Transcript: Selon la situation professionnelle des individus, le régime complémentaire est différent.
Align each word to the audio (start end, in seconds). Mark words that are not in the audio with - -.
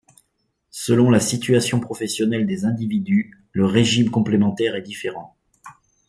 Selon 0.71 1.11
la 1.11 1.19
situation 1.19 1.79
professionnelle 1.79 2.47
des 2.47 2.65
individus, 2.65 3.37
le 3.51 3.67
régime 3.67 4.09
complémentaire 4.09 4.73
est 4.75 4.81
différent. 4.81 5.35